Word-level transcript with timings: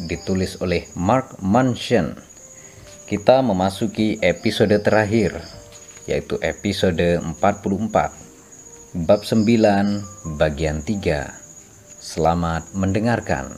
ditulis 0.00 0.60
oleh 0.62 0.88
Mark 0.96 1.40
Manson. 1.44 2.16
Kita 3.04 3.44
memasuki 3.44 4.16
episode 4.24 4.72
terakhir 4.80 5.36
yaitu 6.08 6.38
episode 6.42 7.22
44 7.22 9.06
bab 9.06 9.20
9 9.24 10.36
bagian 10.36 10.84
3. 10.84 11.32
Selamat 12.02 12.66
mendengarkan. 12.74 13.54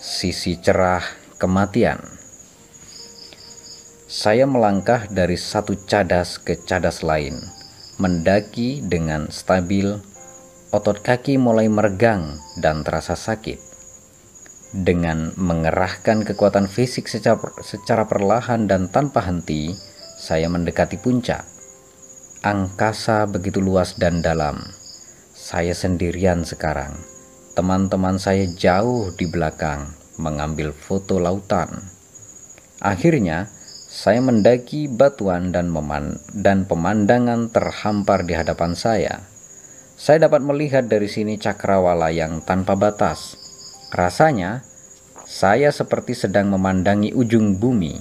Sisi 0.00 0.56
cerah 0.58 1.04
kematian. 1.36 2.00
Saya 4.08 4.48
melangkah 4.48 5.04
dari 5.12 5.36
satu 5.36 5.76
cadas 5.84 6.40
ke 6.40 6.56
cadas 6.64 7.04
lain, 7.04 7.36
mendaki 8.00 8.80
dengan 8.80 9.28
stabil 9.28 10.00
otot 10.72 11.04
kaki 11.04 11.36
mulai 11.36 11.68
meregang 11.68 12.40
dan 12.56 12.80
terasa 12.80 13.12
sakit. 13.12 13.67
Dengan 14.68 15.32
mengerahkan 15.40 16.28
kekuatan 16.28 16.68
fisik 16.68 17.08
secara, 17.08 17.40
secara 17.64 18.04
perlahan 18.04 18.68
dan 18.68 18.92
tanpa 18.92 19.24
henti, 19.24 19.72
saya 20.20 20.52
mendekati 20.52 21.00
puncak. 21.00 21.40
Angkasa 22.44 23.24
begitu 23.24 23.64
luas 23.64 23.96
dan 23.96 24.20
dalam. 24.20 24.60
Saya 25.32 25.72
sendirian 25.72 26.44
sekarang. 26.44 27.00
Teman-teman 27.56 28.20
saya 28.20 28.44
jauh 28.44 29.08
di 29.16 29.24
belakang 29.24 29.88
mengambil 30.20 30.76
foto 30.76 31.16
lautan. 31.16 31.88
Akhirnya, 32.84 33.48
saya 33.88 34.20
mendaki 34.20 34.84
batuan 34.84 35.48
dan, 35.48 35.72
dan 36.36 36.68
pemandangan 36.68 37.48
terhampar 37.48 38.28
di 38.28 38.36
hadapan 38.36 38.76
saya. 38.76 39.24
Saya 39.96 40.28
dapat 40.28 40.44
melihat 40.44 40.86
dari 40.86 41.08
sini 41.08 41.40
cakrawala 41.40 42.12
yang 42.12 42.44
tanpa 42.44 42.76
batas. 42.76 43.47
Rasanya, 43.88 44.60
saya 45.24 45.72
seperti 45.72 46.12
sedang 46.12 46.52
memandangi 46.52 47.16
ujung 47.16 47.56
bumi, 47.56 47.96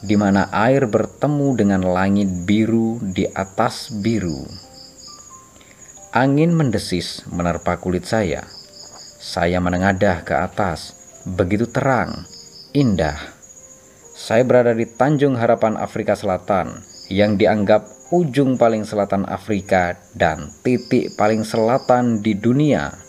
di 0.00 0.16
mana 0.16 0.48
air 0.48 0.88
bertemu 0.88 1.48
dengan 1.56 1.82
langit 1.84 2.48
biru 2.48 3.00
di 3.04 3.28
atas 3.28 3.92
biru. 3.92 4.48
Angin 6.16 6.56
mendesis 6.56 7.28
menerpa 7.28 7.76
kulit 7.76 8.08
saya. 8.08 8.48
Saya 9.20 9.60
menengadah 9.60 10.24
ke 10.24 10.32
atas, 10.32 10.96
begitu 11.28 11.68
terang, 11.68 12.24
indah. 12.72 13.16
Saya 14.16 14.40
berada 14.48 14.72
di 14.72 14.88
Tanjung 14.88 15.36
Harapan 15.36 15.76
Afrika 15.76 16.16
Selatan 16.16 16.80
yang 17.12 17.36
dianggap 17.36 17.84
ujung 18.08 18.56
paling 18.56 18.88
selatan 18.88 19.26
Afrika 19.28 19.98
dan 20.16 20.48
titik 20.64 21.12
paling 21.18 21.44
selatan 21.44 22.24
di 22.24 22.32
dunia. 22.32 23.05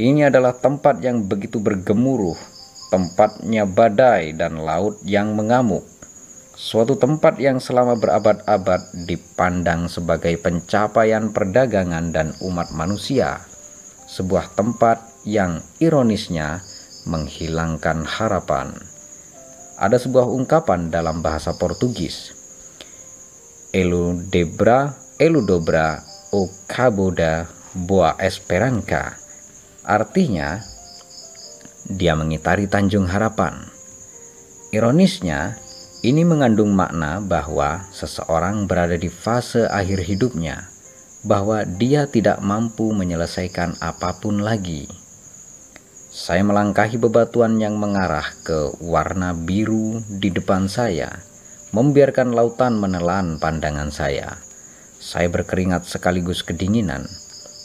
Ini 0.00 0.32
adalah 0.32 0.56
tempat 0.56 1.04
yang 1.04 1.28
begitu 1.28 1.60
bergemuruh, 1.60 2.40
tempatnya 2.88 3.68
badai 3.68 4.32
dan 4.32 4.56
laut 4.56 4.96
yang 5.04 5.36
mengamuk. 5.36 5.84
Suatu 6.56 6.96
tempat 6.96 7.36
yang 7.36 7.60
selama 7.60 8.00
berabad-abad 8.00 8.80
dipandang 9.04 9.92
sebagai 9.92 10.40
pencapaian 10.40 11.28
perdagangan 11.36 12.16
dan 12.16 12.32
umat 12.40 12.72
manusia. 12.72 13.44
Sebuah 14.08 14.56
tempat 14.56 15.04
yang 15.28 15.60
ironisnya 15.84 16.64
menghilangkan 17.04 18.08
harapan. 18.08 18.72
Ada 19.76 20.00
sebuah 20.00 20.32
ungkapan 20.32 20.88
dalam 20.88 21.20
bahasa 21.20 21.52
Portugis 21.60 22.32
Eludebra, 23.76 24.96
Eludobra, 25.20 26.00
o 26.32 26.48
Caboda, 26.64 27.44
Boa 27.76 28.16
Esperanca. 28.16 29.19
Artinya, 29.86 30.60
dia 31.88 32.12
mengitari 32.12 32.68
Tanjung 32.68 33.08
Harapan. 33.08 33.68
Ironisnya, 34.70 35.56
ini 36.00 36.24
mengandung 36.24 36.72
makna 36.72 37.20
bahwa 37.20 37.88
seseorang 37.92 38.64
berada 38.64 38.96
di 38.96 39.08
fase 39.08 39.68
akhir 39.68 40.04
hidupnya, 40.04 40.68
bahwa 41.24 41.64
dia 41.64 42.08
tidak 42.08 42.40
mampu 42.40 42.92
menyelesaikan 42.92 43.76
apa 43.80 44.16
pun 44.20 44.40
lagi. 44.40 44.88
Saya 46.10 46.42
melangkahi 46.42 46.98
bebatuan 46.98 47.60
yang 47.62 47.78
mengarah 47.78 48.26
ke 48.42 48.74
warna 48.82 49.30
biru 49.32 50.02
di 50.08 50.28
depan 50.32 50.66
saya 50.66 51.30
membiarkan 51.70 52.34
lautan 52.34 52.74
menelan 52.82 53.38
pandangan 53.38 53.94
saya. 53.94 54.42
Saya 54.98 55.30
berkeringat 55.30 55.86
sekaligus 55.86 56.42
kedinginan, 56.42 57.06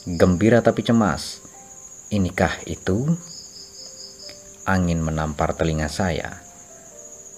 gembira 0.06 0.62
tapi 0.62 0.86
cemas. 0.86 1.45
Inikah 2.10 2.62
itu? 2.70 3.18
Angin 4.66 5.02
menampar 5.02 5.54
telinga 5.54 5.90
saya. 5.90 6.42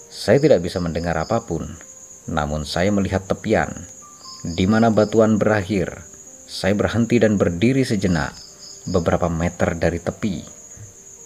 Saya 0.08 0.40
tidak 0.40 0.64
bisa 0.64 0.80
mendengar 0.80 1.16
apa 1.20 1.44
pun, 1.44 1.78
namun 2.28 2.64
saya 2.64 2.92
melihat 2.92 3.28
tepian, 3.28 3.88
di 4.44 4.66
mana 4.66 4.92
batuan 4.92 5.36
berakhir. 5.40 6.04
Saya 6.48 6.76
berhenti 6.76 7.20
dan 7.20 7.36
berdiri 7.36 7.84
sejenak, 7.84 8.32
beberapa 8.88 9.28
meter 9.28 9.76
dari 9.76 10.00
tepi 10.00 10.58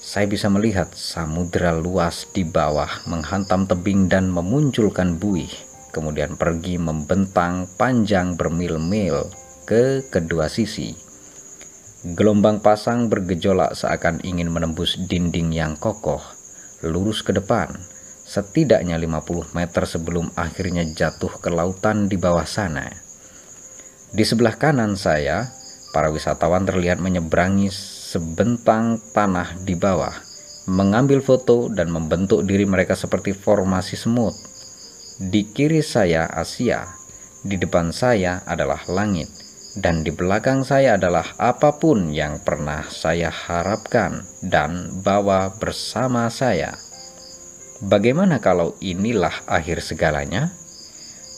saya 0.02 0.26
bisa 0.26 0.50
melihat 0.50 0.90
samudera 0.98 1.78
luas 1.78 2.26
di 2.34 2.42
bawah 2.42 2.90
menghantam 3.06 3.70
tebing 3.70 4.10
dan 4.10 4.34
memunculkan 4.34 5.22
buih, 5.22 5.54
kemudian 5.94 6.34
pergi 6.42 6.82
membentang 6.82 7.70
panjang 7.78 8.34
bermil-mil 8.34 9.30
ke 9.70 10.02
kedua 10.10 10.50
sisi. 10.50 10.98
Gelombang 12.02 12.66
pasang 12.66 13.14
bergejolak 13.14 13.78
seakan 13.78 14.26
ingin 14.26 14.50
menembus 14.50 14.98
dinding 15.06 15.54
yang 15.54 15.78
kokoh, 15.78 16.18
lurus 16.82 17.22
ke 17.22 17.30
depan, 17.30 17.70
setidaknya 18.26 18.98
50 18.98 19.54
meter 19.54 19.86
sebelum 19.86 20.34
akhirnya 20.34 20.82
jatuh 20.82 21.30
ke 21.38 21.54
lautan 21.54 22.10
di 22.10 22.18
bawah 22.18 22.50
sana. 22.50 22.90
Di 24.18 24.26
sebelah 24.26 24.58
kanan 24.58 24.98
saya, 24.98 25.54
para 25.94 26.10
wisatawan 26.10 26.66
terlihat 26.66 26.98
menyeberangi 26.98 27.70
sebentang 27.70 28.98
tanah 29.14 29.62
di 29.62 29.78
bawah, 29.78 30.18
mengambil 30.66 31.22
foto 31.22 31.70
dan 31.70 31.94
membentuk 31.94 32.50
diri 32.50 32.66
mereka 32.66 32.98
seperti 32.98 33.38
formasi 33.38 33.94
semut. 33.94 34.34
Di 35.22 35.54
kiri 35.54 35.86
saya 35.86 36.26
Asia, 36.34 36.82
di 37.46 37.62
depan 37.62 37.94
saya 37.94 38.42
adalah 38.50 38.90
langit, 38.90 39.30
dan 39.80 40.04
di 40.04 40.12
belakang 40.12 40.68
saya 40.68 41.00
adalah 41.00 41.38
apa 41.40 41.80
pun 41.80 42.12
yang 42.12 42.44
pernah 42.44 42.84
saya 42.92 43.32
harapkan 43.32 44.28
dan 44.44 45.00
bawa 45.00 45.56
bersama 45.56 46.28
saya. 46.28 46.76
Bagaimana 47.80 48.44
kalau 48.44 48.76
inilah 48.84 49.48
akhir 49.48 49.80
segalanya? 49.80 50.52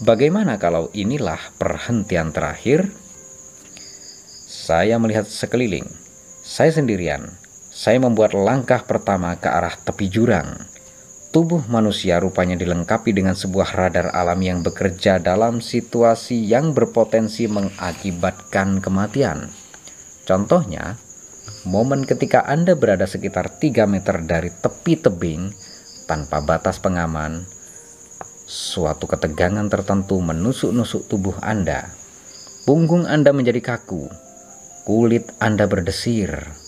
Bagaimana 0.02 0.58
kalau 0.58 0.90
inilah 0.92 1.40
perhentian 1.62 2.34
terakhir? 2.34 2.90
Saya 4.50 4.98
melihat 4.98 5.30
sekeliling 5.30 6.04
saya 6.44 6.76
sendirian. 6.76 7.40
Saya 7.72 8.04
membuat 8.04 8.36
langkah 8.36 8.84
pertama 8.84 9.40
ke 9.40 9.48
arah 9.48 9.80
tepi 9.80 10.12
jurang. 10.12 10.73
Tubuh 11.34 11.66
manusia 11.66 12.22
rupanya 12.22 12.54
dilengkapi 12.54 13.10
dengan 13.10 13.34
sebuah 13.34 13.74
radar 13.74 14.14
alam 14.14 14.38
yang 14.46 14.62
bekerja 14.62 15.18
dalam 15.18 15.66
situasi 15.66 16.46
yang 16.46 16.78
berpotensi 16.78 17.50
mengakibatkan 17.50 18.78
kematian. 18.78 19.50
Contohnya, 20.30 20.94
momen 21.66 22.06
ketika 22.06 22.46
Anda 22.46 22.78
berada 22.78 23.10
sekitar 23.10 23.50
3 23.50 23.90
meter 23.90 24.22
dari 24.22 24.54
tepi 24.54 24.94
tebing, 24.94 25.50
tanpa 26.06 26.38
batas 26.46 26.78
pengaman, 26.78 27.50
suatu 28.46 29.10
ketegangan 29.10 29.66
tertentu 29.74 30.22
menusuk-nusuk 30.22 31.10
tubuh 31.10 31.34
Anda. 31.42 31.90
Punggung 32.70 33.10
Anda 33.10 33.34
menjadi 33.34 33.74
kaku, 33.74 34.06
kulit 34.86 35.34
Anda 35.42 35.66
berdesir, 35.66 36.62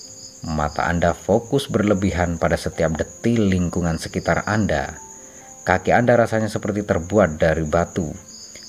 mata 0.46 0.86
Anda 0.86 1.18
fokus 1.18 1.66
berlebihan 1.66 2.38
pada 2.38 2.54
setiap 2.54 2.94
detil 2.94 3.50
lingkungan 3.50 3.98
sekitar 3.98 4.46
Anda. 4.46 5.02
Kaki 5.66 5.90
Anda 5.90 6.14
rasanya 6.14 6.46
seperti 6.46 6.86
terbuat 6.86 7.42
dari 7.42 7.66
batu, 7.66 8.14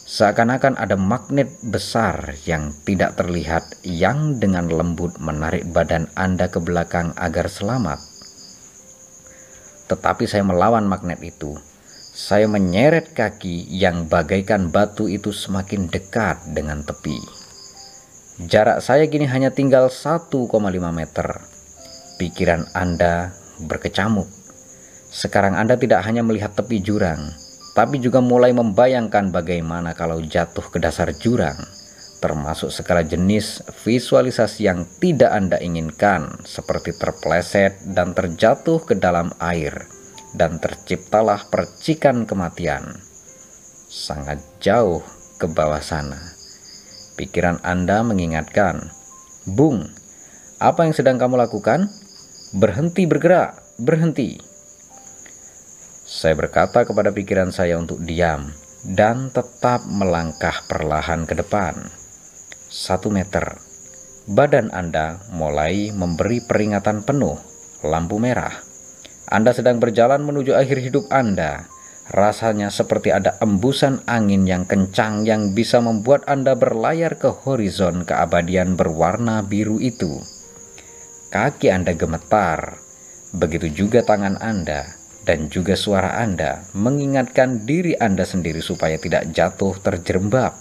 seakan-akan 0.09 0.81
ada 0.81 0.97
magnet 0.97 1.53
besar 1.61 2.33
yang 2.49 2.73
tidak 2.89 3.21
terlihat 3.21 3.85
yang 3.85 4.41
dengan 4.41 4.73
lembut 4.73 5.21
menarik 5.21 5.69
badan 5.77 6.09
Anda 6.17 6.49
ke 6.49 6.57
belakang 6.65 7.13
agar 7.21 7.53
selamat. 7.53 8.01
Tetapi 9.93 10.25
saya 10.25 10.43
melawan 10.43 10.89
magnet 10.89 11.21
itu 11.21 11.53
saya 12.17 12.49
menyeret 12.49 13.13
kaki 13.13 13.69
yang 13.69 14.09
bagaikan 14.09 14.73
batu 14.73 15.05
itu 15.05 15.37
semakin 15.37 15.93
dekat 15.93 16.41
dengan 16.57 16.81
tepi. 16.81 17.21
Jarak 18.49 18.81
saya 18.81 19.05
kini 19.05 19.29
hanya 19.29 19.53
tinggal 19.53 19.93
1,5 19.93 20.33
meter. 20.97 21.56
Pikiran 22.17 22.65
Anda 22.73 23.37
berkecamuk. 23.69 24.25
Sekarang 25.13 25.53
Anda 25.53 25.77
tidak 25.77 26.01
hanya 26.09 26.25
melihat 26.25 26.57
tepi 26.57 26.81
jurang, 26.81 27.21
tapi 27.77 28.01
juga 28.01 28.25
mulai 28.25 28.57
membayangkan 28.57 29.29
bagaimana 29.29 29.93
kalau 29.93 30.25
jatuh 30.25 30.65
ke 30.73 30.81
dasar 30.81 31.13
jurang, 31.13 31.61
termasuk 32.25 32.73
segala 32.73 33.05
jenis 33.05 33.61
visualisasi 33.85 34.65
yang 34.65 34.89
tidak 34.97 35.29
Anda 35.29 35.61
inginkan, 35.61 36.41
seperti 36.49 36.97
terpleset 36.97 37.85
dan 37.93 38.17
terjatuh 38.17 38.81
ke 38.81 38.97
dalam 38.97 39.37
air 39.37 39.85
dan 40.33 40.57
terciptalah 40.57 41.45
percikan 41.53 42.25
kematian. 42.25 42.97
Sangat 43.93 44.41
jauh 44.65 45.05
ke 45.37 45.45
bawah 45.53 45.85
sana. 45.85 46.17
Pikiran 47.21 47.61
Anda 47.61 48.01
mengingatkan, 48.01 48.89
Bung, 49.45 49.85
apa 50.57 50.89
yang 50.89 50.97
sedang 50.97 51.21
kamu 51.21 51.37
lakukan? 51.37 52.06
Berhenti 52.57 53.05
bergerak, 53.05 53.61
berhenti. 53.77 54.41
Saya 56.09 56.33
berkata 56.33 56.89
kepada 56.89 57.13
pikiran 57.13 57.53
saya 57.53 57.77
untuk 57.77 58.01
diam 58.01 58.49
dan 58.97 59.29
tetap 59.29 59.85
melangkah 59.85 60.65
perlahan 60.65 61.29
ke 61.29 61.37
depan. 61.37 61.77
Satu 62.73 63.13
meter. 63.13 63.61
Badan 64.33 64.73
Anda 64.73 65.21
mulai 65.37 65.93
memberi 65.93 66.41
peringatan 66.49 67.05
penuh, 67.05 67.37
lampu 67.85 68.17
merah. 68.17 68.57
Anda 69.29 69.53
sedang 69.53 69.77
berjalan 69.77 70.25
menuju 70.25 70.57
akhir 70.57 70.81
hidup 70.81 71.13
Anda. 71.13 71.69
Rasanya 72.09 72.73
seperti 72.73 73.13
ada 73.13 73.37
embusan 73.45 74.01
angin 74.09 74.49
yang 74.49 74.65
kencang 74.65 75.29
yang 75.29 75.53
bisa 75.53 75.85
membuat 75.85 76.25
Anda 76.25 76.57
berlayar 76.57 77.21
ke 77.21 77.29
horizon 77.29 78.09
keabadian 78.09 78.81
berwarna 78.81 79.45
biru 79.45 79.77
itu. 79.77 80.25
Kaki 81.37 81.69
Anda 81.69 81.93
gemetar, 81.93 82.81
begitu 83.37 83.69
juga 83.69 84.01
tangan 84.01 84.41
Anda, 84.41 84.89
dan 85.29 85.53
juga 85.53 85.77
suara 85.77 86.17
Anda 86.17 86.65
mengingatkan 86.73 87.69
diri 87.69 87.93
Anda 87.93 88.25
sendiri 88.25 88.65
supaya 88.65 88.97
tidak 88.97 89.37
jatuh 89.37 89.77
terjerembab. 89.85 90.57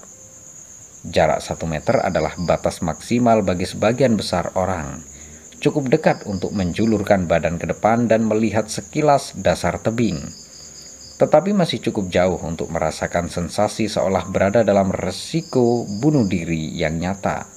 Jarak 1.08 1.40
satu 1.40 1.64
meter 1.64 2.04
adalah 2.04 2.36
batas 2.44 2.84
maksimal 2.84 3.40
bagi 3.40 3.64
sebagian 3.64 4.20
besar 4.20 4.52
orang 4.60 5.00
cukup 5.64 5.88
dekat 5.88 6.28
untuk 6.28 6.52
menjulurkan 6.52 7.24
badan 7.24 7.56
ke 7.56 7.72
depan 7.72 8.12
dan 8.12 8.28
melihat 8.28 8.68
sekilas 8.68 9.32
dasar 9.40 9.80
tebing. 9.80 10.20
Tetapi 11.16 11.56
masih 11.56 11.80
cukup 11.80 12.12
jauh 12.12 12.36
untuk 12.44 12.68
merasakan 12.68 13.32
sensasi 13.32 13.88
seolah 13.88 14.28
berada 14.28 14.68
dalam 14.68 14.92
resiko 14.92 15.88
bunuh 15.88 16.28
diri 16.28 16.76
yang 16.76 17.00
nyata. 17.00 17.55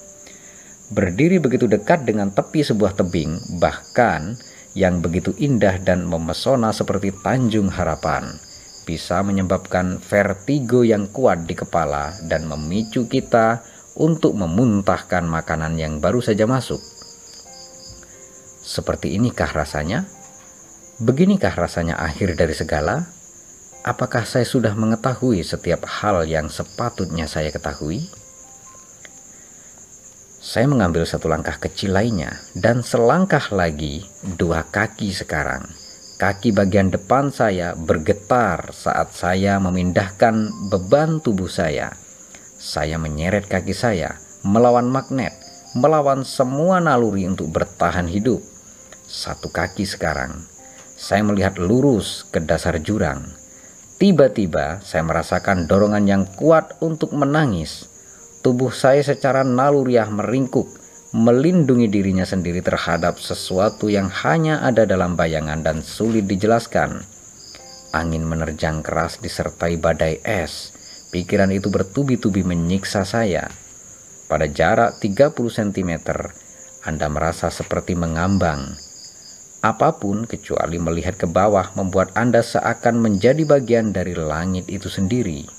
Berdiri 0.88 1.36
begitu 1.36 1.68
dekat 1.68 2.08
dengan 2.08 2.32
tepi 2.32 2.64
sebuah 2.64 2.96
tebing, 2.96 3.60
bahkan 3.60 4.40
yang 4.72 5.04
begitu 5.04 5.36
indah 5.36 5.76
dan 5.84 6.08
memesona 6.08 6.72
seperti 6.72 7.12
Tanjung 7.12 7.68
Harapan, 7.68 8.40
bisa 8.88 9.20
menyebabkan 9.20 10.00
vertigo 10.00 10.80
yang 10.88 11.04
kuat 11.12 11.44
di 11.44 11.52
kepala 11.52 12.16
dan 12.24 12.48
memicu 12.48 13.04
kita 13.04 13.60
untuk 14.00 14.32
memuntahkan 14.32 15.28
makanan 15.28 15.76
yang 15.76 16.00
baru 16.00 16.24
saja 16.24 16.48
masuk. 16.48 16.80
Seperti 18.64 19.12
inikah 19.12 19.52
rasanya? 19.52 20.08
Beginikah 21.04 21.52
rasanya 21.52 22.00
akhir 22.00 22.32
dari 22.32 22.56
segala? 22.56 23.12
Apakah 23.84 24.24
saya 24.24 24.48
sudah 24.48 24.72
mengetahui 24.72 25.44
setiap 25.44 25.84
hal 25.84 26.24
yang 26.24 26.48
sepatutnya 26.48 27.28
saya 27.28 27.52
ketahui? 27.52 28.08
Saya 30.48 30.64
mengambil 30.64 31.04
satu 31.04 31.28
langkah 31.28 31.60
kecil 31.60 31.92
lainnya, 31.92 32.40
dan 32.56 32.80
selangkah 32.80 33.52
lagi, 33.52 34.00
dua 34.40 34.64
kaki 34.64 35.12
sekarang. 35.12 35.68
Kaki 36.16 36.56
bagian 36.56 36.88
depan 36.88 37.28
saya 37.28 37.76
bergetar 37.76 38.72
saat 38.72 39.12
saya 39.12 39.60
memindahkan 39.60 40.48
beban 40.72 41.20
tubuh 41.20 41.52
saya. 41.52 41.92
Saya 42.56 42.96
menyeret 42.96 43.44
kaki 43.44 43.76
saya 43.76 44.16
melawan 44.40 44.88
magnet, 44.88 45.36
melawan 45.76 46.24
semua 46.24 46.80
naluri 46.80 47.28
untuk 47.28 47.52
bertahan 47.52 48.08
hidup 48.08 48.40
satu 49.04 49.52
kaki 49.52 49.84
sekarang. 49.84 50.48
Saya 50.96 51.28
melihat 51.28 51.60
lurus 51.60 52.24
ke 52.32 52.40
dasar 52.40 52.80
jurang. 52.80 53.36
Tiba-tiba 54.00 54.80
saya 54.80 55.04
merasakan 55.04 55.68
dorongan 55.68 56.08
yang 56.08 56.24
kuat 56.40 56.80
untuk 56.80 57.12
menangis. 57.12 57.97
Tubuh 58.38 58.70
saya 58.70 59.02
secara 59.02 59.42
naluriah 59.42 60.06
meringkuk, 60.06 60.70
melindungi 61.10 61.90
dirinya 61.90 62.22
sendiri 62.22 62.62
terhadap 62.62 63.18
sesuatu 63.18 63.90
yang 63.90 64.06
hanya 64.22 64.62
ada 64.62 64.86
dalam 64.86 65.18
bayangan 65.18 65.66
dan 65.66 65.82
sulit 65.82 66.30
dijelaskan. 66.30 67.02
Angin 67.90 68.22
menerjang 68.22 68.86
keras 68.86 69.18
disertai 69.18 69.80
badai 69.80 70.22
es. 70.22 70.70
Pikiran 71.10 71.50
itu 71.50 71.72
bertubi-tubi 71.72 72.44
menyiksa 72.44 73.02
saya. 73.02 73.50
Pada 74.28 74.44
jarak 74.44 75.00
30 75.00 75.32
cm, 75.34 75.92
Anda 76.84 77.08
merasa 77.08 77.48
seperti 77.48 77.96
mengambang 77.96 78.76
Apa 79.64 79.96
pun 79.98 80.28
kecuali 80.28 80.76
melihat 80.78 81.18
ke 81.18 81.26
bawah 81.26 81.72
membuat 81.74 82.14
Anda 82.14 82.44
seakan 82.44 83.02
menjadi 83.02 83.42
bagian 83.48 83.90
dari 83.90 84.14
langit 84.14 84.70
itu 84.70 84.86
sendiri. 84.86 85.57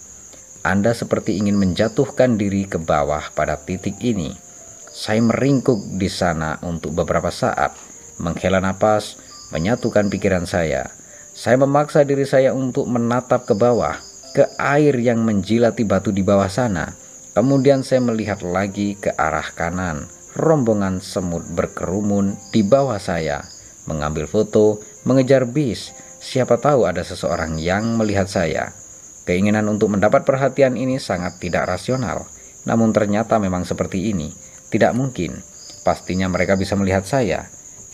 Anda 0.65 0.91
seperti 0.91 1.39
ingin 1.39 1.55
menjatuhkan 1.55 2.35
diri 2.35 2.67
ke 2.67 2.77
bawah 2.79 3.31
pada 3.31 3.59
titik 3.59 3.99
ini. 4.03 4.35
Saya 4.89 5.23
meringkuk 5.23 5.95
di 5.95 6.11
sana 6.11 6.59
untuk 6.65 6.97
beberapa 6.97 7.31
saat, 7.31 7.75
menghela 8.19 8.59
napas, 8.59 9.15
menyatukan 9.55 10.11
pikiran 10.11 10.43
saya. 10.43 10.91
Saya 11.31 11.55
memaksa 11.61 12.03
diri 12.03 12.27
saya 12.27 12.51
untuk 12.51 12.89
menatap 12.91 13.47
ke 13.47 13.55
bawah, 13.55 13.95
ke 14.35 14.43
air 14.59 14.97
yang 14.99 15.23
menjilati 15.23 15.87
batu 15.87 16.11
di 16.11 16.25
bawah 16.25 16.51
sana. 16.51 16.91
Kemudian 17.31 17.85
saya 17.85 18.03
melihat 18.03 18.43
lagi 18.43 18.99
ke 18.99 19.15
arah 19.15 19.47
kanan. 19.55 20.11
Rombongan 20.35 20.99
semut 20.99 21.47
berkerumun 21.55 22.35
di 22.51 22.61
bawah 22.61 22.99
saya 22.99 23.47
mengambil 23.89 24.29
foto, 24.29 24.77
mengejar 25.09 25.49
bis. 25.49 25.89
Siapa 26.21 26.61
tahu 26.61 26.85
ada 26.85 27.01
seseorang 27.01 27.57
yang 27.57 27.97
melihat 27.97 28.29
saya. 28.29 28.69
Keinginan 29.29 29.69
untuk 29.69 29.93
mendapat 29.93 30.25
perhatian 30.25 30.73
ini 30.73 30.97
sangat 30.97 31.37
tidak 31.37 31.69
rasional. 31.69 32.25
Namun 32.65 32.89
ternyata 32.97 33.37
memang 33.37 33.61
seperti 33.61 34.09
ini. 34.09 34.33
Tidak 34.73 34.89
mungkin. 34.97 35.37
Pastinya 35.85 36.25
mereka 36.25 36.57
bisa 36.57 36.73
melihat 36.73 37.05
saya. 37.05 37.45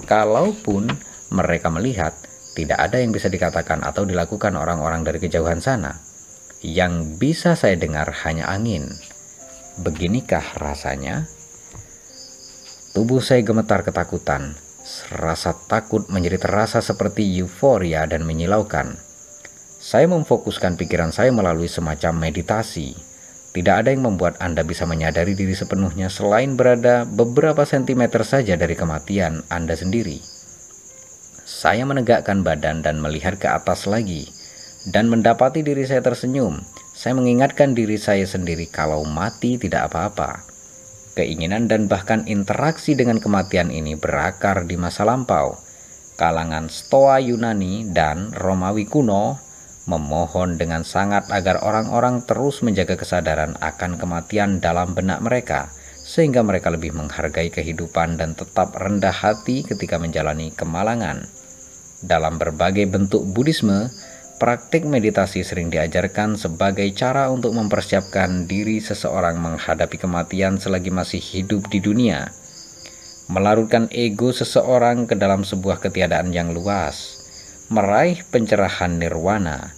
Kalaupun 0.07 0.87
mereka 1.35 1.67
melihat, 1.67 2.15
tidak 2.55 2.79
ada 2.79 3.03
yang 3.03 3.11
bisa 3.11 3.27
dikatakan 3.27 3.83
atau 3.83 4.07
dilakukan 4.07 4.55
orang-orang 4.55 5.03
dari 5.03 5.19
kejauhan 5.19 5.59
sana. 5.59 5.99
Yang 6.63 7.19
bisa 7.19 7.59
saya 7.59 7.75
dengar 7.75 8.15
hanya 8.23 8.47
angin. 8.47 8.87
Beginikah 9.83 10.55
rasanya? 10.55 11.27
Tubuh 12.95 13.19
saya 13.19 13.43
gemetar 13.43 13.83
ketakutan. 13.83 14.55
Rasa 15.11 15.51
takut 15.67 16.07
menjadi 16.07 16.39
terasa 16.39 16.79
seperti 16.79 17.27
euforia 17.43 18.07
dan 18.07 18.23
menyilaukan. 18.23 19.14
Saya 19.85 20.09
memfokuskan 20.09 20.81
pikiran 20.81 21.13
saya 21.13 21.29
melalui 21.29 21.69
semacam 21.69 22.17
meditasi. 22.17 22.97
Tidak 23.53 23.85
ada 23.85 23.93
yang 23.93 24.01
membuat 24.01 24.33
Anda 24.41 24.65
bisa 24.65 24.89
menyadari 24.89 25.37
diri 25.37 25.53
sepenuhnya 25.53 26.09
selain 26.09 26.57
berada 26.57 27.05
beberapa 27.05 27.69
sentimeter 27.69 28.25
saja 28.25 28.57
dari 28.57 28.73
kematian 28.73 29.45
Anda 29.45 29.77
sendiri. 29.77 30.17
Saya 31.45 31.85
menegakkan 31.85 32.41
badan 32.41 32.81
dan 32.81 32.97
melihat 32.97 33.37
ke 33.37 33.45
atas 33.45 33.85
lagi, 33.85 34.25
dan 34.89 35.05
mendapati 35.05 35.61
diri 35.61 35.85
saya 35.85 36.01
tersenyum. 36.01 36.65
Saya 36.97 37.13
mengingatkan 37.13 37.77
diri 37.77 38.01
saya 38.01 38.25
sendiri 38.25 38.65
kalau 38.65 39.05
mati 39.05 39.61
tidak 39.61 39.93
apa-apa. 39.93 40.41
Keinginan 41.13 41.69
dan 41.69 41.85
bahkan 41.85 42.25
interaksi 42.25 42.97
dengan 42.97 43.21
kematian 43.21 43.69
ini 43.69 43.93
berakar 43.93 44.65
di 44.65 44.81
masa 44.81 45.05
lampau. 45.05 45.61
kalangan 46.15 46.71
Stoa 46.71 47.19
Yunani 47.19 47.91
dan 47.91 48.31
Romawi 48.31 48.87
kuno 48.87 49.44
memohon 49.85 50.57
dengan 50.57 50.81
sangat 50.81 51.29
agar 51.29 51.61
orang-orang 51.61 52.25
terus 52.25 52.65
menjaga 52.65 52.97
kesadaran 52.97 53.53
akan 53.61 54.01
kematian 54.01 54.57
dalam 54.57 54.97
benak 54.97 55.21
mereka, 55.21 55.69
sehingga 56.01 56.41
mereka 56.41 56.73
lebih 56.73 56.93
menghargai 56.93 57.53
kehidupan 57.53 58.17
dan 58.17 58.33
tetap 58.33 58.73
rendah 58.77 59.13
hati 59.13 59.61
ketika 59.65 60.01
menjalani 60.01 60.53
kemalangan. 60.53 61.29
Dalam 62.05 62.37
berbagai 62.37 62.85
bentuk 62.89 63.25
Buddhisme, 63.29 63.89
praktik 64.35 64.85
meditasi 64.85 65.41
sering 65.41 65.71
diajarkan 65.71 66.35
sebagai 66.35 66.85
cara 66.93 67.31
untuk 67.31 67.55
mempersiapkan 67.55 68.45
diri 68.45 68.83
seseorang 68.83 69.39
menghadapi 69.39 69.95
kematian 69.95 70.59
selagi 70.59 70.91
masih 70.91 71.21
hidup 71.23 71.65
di 71.71 71.79
dunia. 71.79 72.29
Melarutkan 73.25 73.89
ego 73.89 74.29
seseorang 74.29 75.09
ke 75.09 75.17
dalam 75.17 75.41
sebuah 75.41 75.81
ketiadaan 75.81 76.29
yang 76.29 76.53
luas, 76.53 77.14
meraih 77.69 78.21
pencerahan 78.29 79.01
nirwana 79.01 79.73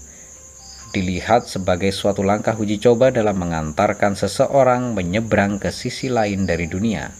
dilihat 0.95 1.45
sebagai 1.45 1.91
suatu 1.91 2.23
langkah 2.23 2.55
uji 2.55 2.79
coba 2.79 3.11
dalam 3.11 3.37
mengantarkan 3.37 4.15
seseorang 4.15 4.95
menyeberang 4.95 5.59
ke 5.59 5.69
sisi 5.69 6.07
lain 6.07 6.47
dari 6.47 6.65
dunia. 6.65 7.11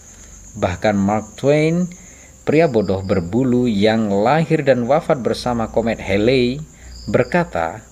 Bahkan 0.58 0.96
Mark 0.98 1.38
Twain, 1.38 1.86
pria 2.48 2.66
bodoh 2.66 3.04
berbulu 3.04 3.70
yang 3.70 4.10
lahir 4.10 4.64
dan 4.64 4.88
wafat 4.90 5.22
bersama 5.22 5.70
komet 5.70 6.02
Halley, 6.02 6.58
berkata, 7.12 7.86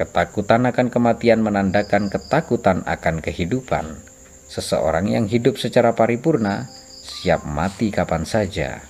Ketakutan 0.00 0.64
akan 0.64 0.88
kematian 0.88 1.44
menandakan 1.44 2.08
ketakutan 2.08 2.80
akan 2.88 3.20
kehidupan. 3.20 4.00
Seseorang 4.48 5.12
yang 5.12 5.28
hidup 5.28 5.60
secara 5.60 5.92
paripurna 5.92 6.66
siap 7.04 7.44
mati 7.44 7.92
kapan 7.92 8.24
saja. 8.24 8.80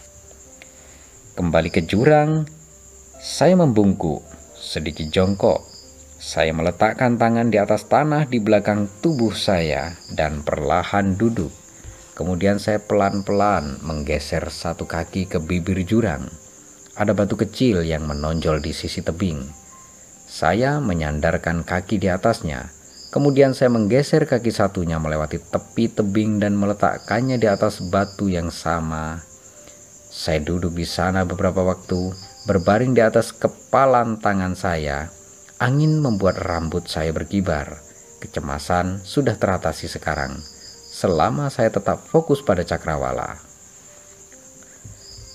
Kembali 1.35 1.69
ke 1.75 1.83
jurang, 1.83 2.47
saya 3.21 3.53
membungkuk, 3.53 4.25
sedikit 4.57 5.05
jongkok. 5.13 5.61
Saya 6.17 6.57
meletakkan 6.57 7.21
tangan 7.21 7.53
di 7.53 7.61
atas 7.61 7.85
tanah 7.85 8.25
di 8.25 8.41
belakang 8.41 8.89
tubuh 9.05 9.37
saya 9.37 9.93
dan 10.17 10.41
perlahan 10.41 11.21
duduk. 11.21 11.53
Kemudian 12.17 12.57
saya 12.57 12.81
pelan-pelan 12.81 13.85
menggeser 13.85 14.49
satu 14.49 14.89
kaki 14.89 15.29
ke 15.29 15.37
bibir 15.37 15.85
jurang. 15.85 16.33
Ada 16.97 17.13
batu 17.13 17.37
kecil 17.37 17.85
yang 17.85 18.09
menonjol 18.09 18.65
di 18.65 18.73
sisi 18.73 19.05
tebing. 19.05 19.45
Saya 20.25 20.81
menyandarkan 20.81 21.61
kaki 21.69 22.01
di 22.01 22.09
atasnya. 22.09 22.73
Kemudian 23.13 23.53
saya 23.53 23.69
menggeser 23.69 24.25
kaki 24.25 24.49
satunya 24.49 24.97
melewati 24.97 25.37
tepi 25.37 25.93
tebing 25.93 26.41
dan 26.41 26.57
meletakkannya 26.57 27.37
di 27.37 27.53
atas 27.53 27.85
batu 27.85 28.33
yang 28.33 28.49
sama. 28.49 29.21
Saya 30.09 30.41
duduk 30.41 30.73
di 30.73 30.89
sana 30.89 31.29
beberapa 31.29 31.61
waktu 31.61 32.30
Berbaring 32.49 32.97
di 32.97 33.05
atas 33.05 33.37
kepalan 33.37 34.17
tangan 34.17 34.57
saya, 34.57 35.13
angin 35.61 36.01
membuat 36.01 36.41
rambut 36.41 36.89
saya 36.89 37.13
berkibar. 37.13 37.85
Kecemasan 38.17 39.05
sudah 39.05 39.37
teratasi 39.37 39.93
sekarang, 39.93 40.41
selama 40.89 41.53
saya 41.53 41.69
tetap 41.69 42.01
fokus 42.09 42.41
pada 42.41 42.65
cakrawala. 42.65 43.37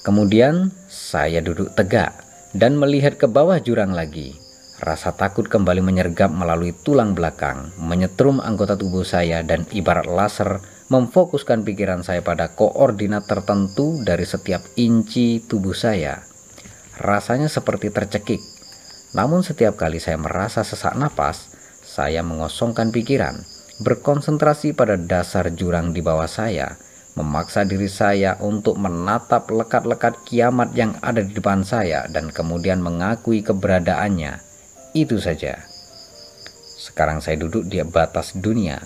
Kemudian 0.02 0.74
saya 0.90 1.46
duduk 1.46 1.78
tegak 1.78 2.14
dan 2.58 2.74
melihat 2.74 3.22
ke 3.22 3.30
bawah 3.30 3.62
jurang 3.62 3.94
lagi. 3.94 4.42
Rasa 4.82 5.14
takut 5.14 5.46
kembali 5.46 5.86
menyergap 5.86 6.34
melalui 6.34 6.74
tulang 6.74 7.14
belakang, 7.14 7.70
menyetrum 7.78 8.42
anggota 8.42 8.74
tubuh 8.74 9.06
saya 9.06 9.46
dan 9.46 9.70
ibarat 9.70 10.10
laser 10.10 10.58
memfokuskan 10.90 11.62
pikiran 11.62 12.02
saya 12.02 12.26
pada 12.26 12.54
koordinat 12.54 13.30
tertentu 13.30 14.02
dari 14.02 14.26
setiap 14.26 14.62
inci 14.78 15.42
tubuh 15.46 15.74
saya. 15.74 16.35
Rasanya 16.96 17.52
seperti 17.52 17.92
tercekik. 17.92 18.40
Namun 19.12 19.44
setiap 19.44 19.76
kali 19.80 20.00
saya 20.00 20.16
merasa 20.16 20.64
sesak 20.64 20.96
napas, 20.96 21.52
saya 21.84 22.24
mengosongkan 22.24 22.92
pikiran, 22.92 23.44
berkonsentrasi 23.84 24.76
pada 24.76 24.96
dasar 24.96 25.52
jurang 25.52 25.92
di 25.92 26.00
bawah 26.00 26.28
saya, 26.28 26.76
memaksa 27.16 27.64
diri 27.64 27.88
saya 27.88 28.36
untuk 28.44 28.76
menatap 28.76 29.48
lekat-lekat 29.48 30.24
kiamat 30.28 30.76
yang 30.76 30.96
ada 31.00 31.24
di 31.24 31.32
depan 31.32 31.64
saya 31.64 32.08
dan 32.12 32.32
kemudian 32.32 32.84
mengakui 32.84 33.44
keberadaannya. 33.44 34.40
Itu 34.96 35.20
saja. 35.20 35.60
Sekarang 36.76 37.20
saya 37.20 37.40
duduk 37.40 37.68
di 37.68 37.80
batas 37.84 38.36
dunia, 38.36 38.80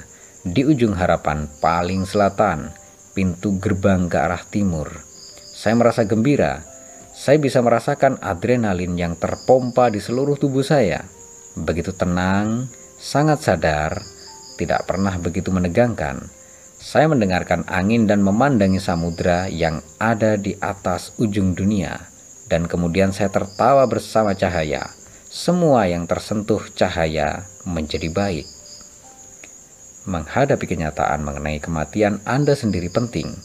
di 0.46 0.66
ujung 0.66 0.98
harapan 0.98 1.50
paling 1.62 2.06
selatan, 2.10 2.74
pintu 3.14 3.58
gerbang 3.62 4.10
ke 4.10 4.18
arah 4.18 4.42
timur. 4.46 4.94
Saya 5.38 5.76
merasa 5.76 6.06
gembira 6.06 6.64
saya 7.20 7.36
bisa 7.36 7.60
merasakan 7.60 8.16
adrenalin 8.24 8.96
yang 8.96 9.20
terpompa 9.20 9.92
di 9.92 10.00
seluruh 10.00 10.40
tubuh 10.40 10.64
saya. 10.64 11.04
Begitu 11.60 11.92
tenang, 11.92 12.72
sangat 12.96 13.44
sadar, 13.44 14.00
tidak 14.56 14.88
pernah 14.88 15.20
begitu 15.20 15.52
menegangkan. 15.52 16.32
Saya 16.80 17.12
mendengarkan 17.12 17.68
angin 17.68 18.08
dan 18.08 18.24
memandangi 18.24 18.80
samudera 18.80 19.52
yang 19.52 19.84
ada 20.00 20.40
di 20.40 20.56
atas 20.64 21.12
ujung 21.20 21.60
dunia, 21.60 22.08
dan 22.48 22.72
kemudian 22.72 23.12
saya 23.12 23.28
tertawa 23.28 23.84
bersama 23.84 24.32
cahaya. 24.32 24.88
Semua 25.28 25.92
yang 25.92 26.08
tersentuh 26.08 26.72
cahaya 26.72 27.44
menjadi 27.68 28.08
baik. 28.08 28.48
Menghadapi 30.08 30.66
kenyataan 30.72 31.20
mengenai 31.28 31.60
kematian 31.60 32.24
Anda 32.24 32.56
sendiri 32.56 32.88
penting, 32.88 33.36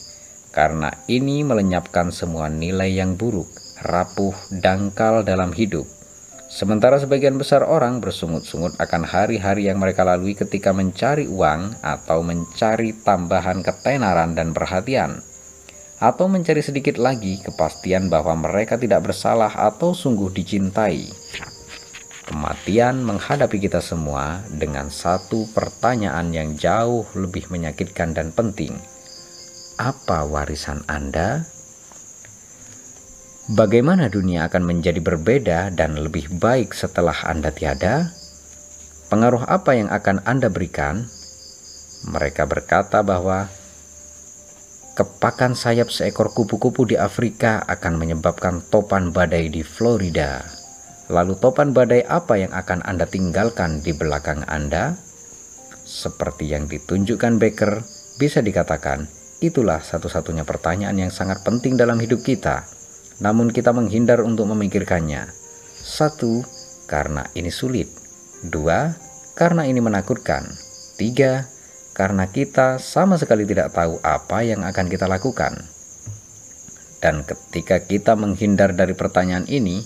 karena 0.54 0.94
ini 1.10 1.42
melenyapkan 1.42 2.14
semua 2.14 2.46
nilai 2.46 2.94
yang 2.94 3.18
buruk 3.18 3.50
rapuh, 3.82 4.36
dangkal 4.52 5.26
dalam 5.26 5.50
hidup. 5.50 5.88
Sementara 6.54 7.02
sebagian 7.02 7.34
besar 7.34 7.66
orang 7.66 7.98
bersungut-sungut 7.98 8.78
akan 8.78 9.02
hari-hari 9.02 9.66
yang 9.66 9.82
mereka 9.82 10.06
lalui 10.06 10.38
ketika 10.38 10.70
mencari 10.70 11.26
uang 11.26 11.82
atau 11.82 12.22
mencari 12.22 12.94
tambahan 13.02 13.64
ketenaran 13.64 14.38
dan 14.38 14.54
perhatian, 14.54 15.18
atau 15.98 16.30
mencari 16.30 16.62
sedikit 16.62 17.00
lagi 17.00 17.42
kepastian 17.42 18.06
bahwa 18.06 18.38
mereka 18.38 18.78
tidak 18.78 19.10
bersalah 19.10 19.50
atau 19.50 19.96
sungguh 19.96 20.30
dicintai. 20.30 21.10
Kematian 22.24 23.04
menghadapi 23.04 23.60
kita 23.60 23.84
semua 23.84 24.40
dengan 24.48 24.88
satu 24.88 25.44
pertanyaan 25.52 26.32
yang 26.32 26.56
jauh 26.56 27.04
lebih 27.18 27.52
menyakitkan 27.52 28.16
dan 28.16 28.32
penting. 28.32 28.78
Apa 29.76 30.24
warisan 30.24 30.86
Anda? 30.88 31.53
Bagaimana 33.44 34.08
dunia 34.08 34.48
akan 34.48 34.64
menjadi 34.64 35.04
berbeda 35.04 35.68
dan 35.76 36.00
lebih 36.00 36.32
baik 36.40 36.72
setelah 36.72 37.28
Anda 37.28 37.52
tiada? 37.52 38.08
Pengaruh 39.12 39.44
apa 39.44 39.76
yang 39.76 39.92
akan 39.92 40.24
Anda 40.24 40.48
berikan? 40.48 41.04
Mereka 42.08 42.48
berkata 42.48 43.04
bahwa 43.04 43.52
kepakan 44.96 45.52
sayap 45.52 45.92
seekor 45.92 46.32
kupu-kupu 46.32 46.88
di 46.88 46.96
Afrika 46.96 47.60
akan 47.68 48.00
menyebabkan 48.00 48.64
topan 48.72 49.12
badai 49.12 49.52
di 49.52 49.60
Florida. 49.60 50.40
Lalu 51.12 51.36
topan 51.36 51.76
badai 51.76 52.00
apa 52.00 52.40
yang 52.40 52.52
akan 52.56 52.80
Anda 52.80 53.04
tinggalkan 53.04 53.84
di 53.84 53.92
belakang 53.92 54.48
Anda? 54.48 54.96
Seperti 55.84 56.48
yang 56.48 56.64
ditunjukkan 56.64 57.36
Baker, 57.36 57.84
bisa 58.16 58.40
dikatakan 58.40 59.04
itulah 59.44 59.84
satu-satunya 59.84 60.48
pertanyaan 60.48 60.96
yang 60.96 61.12
sangat 61.12 61.44
penting 61.44 61.76
dalam 61.76 62.00
hidup 62.00 62.24
kita 62.24 62.73
namun 63.22 63.54
kita 63.54 63.70
menghindar 63.70 64.22
untuk 64.24 64.50
memikirkannya. 64.50 65.30
Satu, 65.74 66.42
karena 66.90 67.28
ini 67.36 67.52
sulit. 67.52 67.90
Dua, 68.42 68.94
karena 69.38 69.68
ini 69.68 69.78
menakutkan. 69.78 70.48
Tiga, 70.98 71.46
karena 71.94 72.26
kita 72.30 72.82
sama 72.82 73.18
sekali 73.20 73.46
tidak 73.46 73.74
tahu 73.74 74.02
apa 74.02 74.42
yang 74.42 74.66
akan 74.66 74.86
kita 74.90 75.06
lakukan. 75.06 75.66
Dan 76.98 77.22
ketika 77.22 77.84
kita 77.84 78.16
menghindar 78.16 78.72
dari 78.72 78.96
pertanyaan 78.96 79.44
ini, 79.46 79.84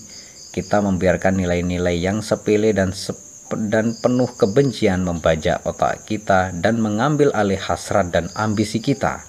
kita 0.55 0.81
membiarkan 0.81 1.37
nilai-nilai 1.37 1.99
yang 1.99 2.23
sepele 2.23 2.71
dan 2.73 2.95
sep 2.95 3.29
dan 3.49 3.97
penuh 3.97 4.29
kebencian 4.37 5.01
membajak 5.09 5.65
otak 5.65 6.05
kita 6.05 6.53
dan 6.53 6.77
mengambil 6.85 7.33
alih 7.33 7.57
hasrat 7.57 8.13
dan 8.13 8.29
ambisi 8.37 8.77
kita 8.77 9.25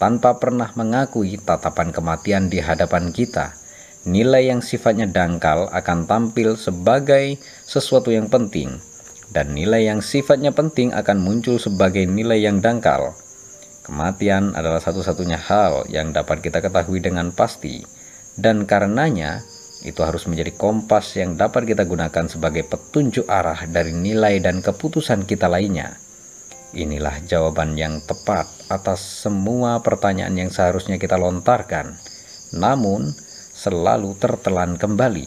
tanpa 0.00 0.40
pernah 0.40 0.72
mengakui 0.72 1.36
tatapan 1.36 1.92
kematian 1.92 2.48
di 2.48 2.56
hadapan 2.58 3.12
kita. 3.12 3.52
Nilai 4.08 4.48
yang 4.48 4.64
sifatnya 4.64 5.04
dangkal 5.04 5.68
akan 5.68 6.08
tampil 6.08 6.56
sebagai 6.56 7.36
sesuatu 7.68 8.08
yang 8.08 8.32
penting, 8.32 8.80
dan 9.28 9.52
nilai 9.52 9.92
yang 9.92 10.00
sifatnya 10.00 10.56
penting 10.56 10.96
akan 10.96 11.20
muncul 11.20 11.60
sebagai 11.60 12.08
nilai 12.08 12.40
yang 12.40 12.64
dangkal. 12.64 13.12
Kematian 13.84 14.56
adalah 14.56 14.80
satu-satunya 14.80 15.36
hal 15.36 15.84
yang 15.92 16.16
dapat 16.16 16.40
kita 16.40 16.64
ketahui 16.64 17.04
dengan 17.04 17.28
pasti, 17.28 17.84
dan 18.40 18.64
karenanya 18.64 19.44
itu 19.84 20.00
harus 20.00 20.24
menjadi 20.24 20.56
kompas 20.56 21.20
yang 21.20 21.36
dapat 21.36 21.68
kita 21.68 21.84
gunakan 21.84 22.24
sebagai 22.24 22.64
petunjuk 22.68 23.28
arah 23.28 23.68
dari 23.68 23.92
nilai 23.92 24.40
dan 24.40 24.64
keputusan 24.64 25.28
kita 25.28 25.44
lainnya. 25.44 26.00
Inilah 26.70 27.18
jawaban 27.26 27.74
yang 27.74 27.98
tepat 28.06 28.46
atas 28.70 29.02
semua 29.26 29.82
pertanyaan 29.82 30.38
yang 30.38 30.50
seharusnya 30.54 31.02
kita 31.02 31.18
lontarkan. 31.18 31.98
Namun, 32.54 33.10
selalu 33.60 34.14
tertelan 34.22 34.78
kembali. 34.78 35.26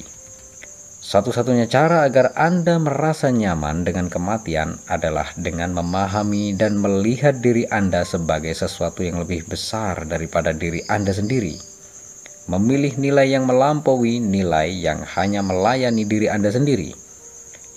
Satu-satunya 1.03 1.67
cara 1.67 2.07
agar 2.07 2.31
Anda 2.39 2.79
merasa 2.79 3.27
nyaman 3.27 3.83
dengan 3.83 4.07
kematian 4.07 4.79
adalah 4.88 5.35
dengan 5.35 5.75
memahami 5.75 6.55
dan 6.55 6.79
melihat 6.79 7.43
diri 7.43 7.67
Anda 7.67 8.07
sebagai 8.07 8.55
sesuatu 8.55 9.03
yang 9.03 9.19
lebih 9.19 9.43
besar 9.43 10.07
daripada 10.07 10.55
diri 10.55 10.79
Anda 10.88 11.12
sendiri. 11.12 11.59
Memilih 12.47 12.95
nilai 12.95 13.35
yang 13.35 13.43
melampaui 13.43 14.23
nilai 14.23 14.71
yang 14.71 15.03
hanya 15.03 15.43
melayani 15.43 16.07
diri 16.07 16.31
Anda 16.31 16.55
sendiri, 16.55 16.95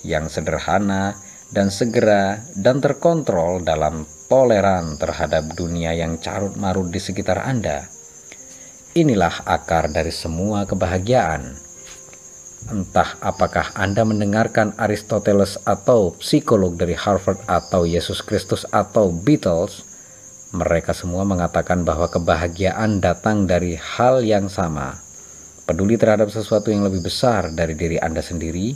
yang 0.07 0.31
sederhana 0.31 1.19
dan 1.53 1.71
segera 1.71 2.43
dan 2.57 2.83
terkontrol 2.83 3.63
dalam 3.63 4.03
toleran 4.27 4.99
terhadap 4.99 5.55
dunia 5.55 5.95
yang 5.95 6.19
carut 6.19 6.55
marut 6.59 6.91
di 6.91 6.99
sekitar 6.99 7.43
Anda. 7.43 7.87
Inilah 8.97 9.45
akar 9.45 9.93
dari 9.93 10.11
semua 10.11 10.65
kebahagiaan 10.65 11.67
Entah 12.67 13.15
apakah 13.23 13.71
Anda 13.79 14.03
mendengarkan 14.03 14.75
Aristoteles 14.75 15.55
atau 15.63 16.11
psikolog 16.19 16.75
dari 16.75 16.99
Harvard 16.99 17.39
atau 17.47 17.87
Yesus 17.87 18.19
Kristus 18.19 18.67
atau 18.67 19.07
Beatles, 19.07 19.87
mereka 20.51 20.91
semua 20.91 21.23
mengatakan 21.23 21.87
bahwa 21.87 22.11
kebahagiaan 22.11 22.99
datang 22.99 23.47
dari 23.47 23.79
hal 23.79 24.19
yang 24.19 24.51
sama. 24.51 24.99
Peduli 25.63 25.95
terhadap 25.95 26.27
sesuatu 26.27 26.67
yang 26.67 26.83
lebih 26.83 27.07
besar 27.07 27.55
dari 27.55 27.71
diri 27.71 28.03
Anda 28.03 28.19
sendiri, 28.19 28.75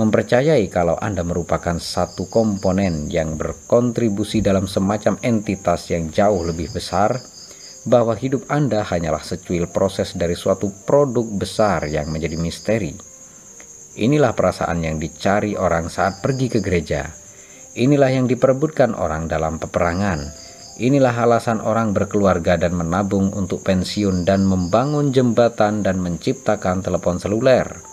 mempercayai 0.00 0.72
kalau 0.72 0.96
Anda 0.96 1.20
merupakan 1.20 1.76
satu 1.76 2.32
komponen 2.32 3.12
yang 3.12 3.36
berkontribusi 3.36 4.40
dalam 4.40 4.64
semacam 4.64 5.20
entitas 5.20 5.92
yang 5.92 6.08
jauh 6.08 6.40
lebih 6.48 6.72
besar, 6.72 7.20
bahwa 7.84 8.14
hidup 8.14 8.46
Anda 8.48 8.86
hanyalah 8.86 9.20
secuil 9.20 9.68
proses 9.68 10.14
dari 10.14 10.38
suatu 10.38 10.70
produk 10.86 11.26
besar 11.36 11.84
yang 11.90 12.08
menjadi 12.08 12.38
misteri. 12.38 12.94
Inilah 13.92 14.32
perasaan 14.32 14.80
yang 14.80 14.96
dicari 14.96 15.52
orang 15.58 15.92
saat 15.92 16.24
pergi 16.24 16.48
ke 16.48 16.64
gereja. 16.64 17.12
Inilah 17.76 18.08
yang 18.08 18.24
diperebutkan 18.24 18.96
orang 18.96 19.28
dalam 19.28 19.60
peperangan. 19.60 20.32
Inilah 20.80 21.12
alasan 21.12 21.60
orang 21.60 21.92
berkeluarga 21.92 22.56
dan 22.56 22.72
menabung 22.72 23.28
untuk 23.36 23.60
pensiun 23.60 24.24
dan 24.24 24.48
membangun 24.48 25.12
jembatan 25.12 25.84
dan 25.84 26.00
menciptakan 26.00 26.80
telepon 26.80 27.20
seluler. 27.20 27.91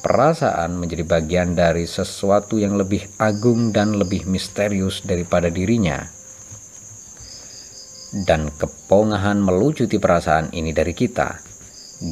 Perasaan 0.00 0.80
menjadi 0.80 1.04
bagian 1.04 1.52
dari 1.52 1.84
sesuatu 1.84 2.56
yang 2.56 2.72
lebih 2.80 3.04
agung 3.20 3.68
dan 3.68 4.00
lebih 4.00 4.24
misterius 4.24 5.04
daripada 5.04 5.52
dirinya. 5.52 6.00
Dan 8.10 8.48
kepongahan 8.48 9.36
melucuti 9.44 10.00
perasaan 10.00 10.56
ini 10.56 10.72
dari 10.72 10.96
kita. 10.96 11.44